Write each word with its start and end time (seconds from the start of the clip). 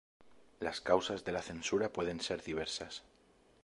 Las 0.59 0.81
causas 0.81 1.25
de 1.25 1.31
la 1.31 1.43
censura 1.43 1.93
pueden 1.93 2.21
ser 2.21 2.43
diversas. 2.43 3.03